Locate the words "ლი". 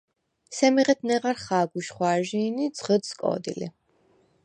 3.59-3.67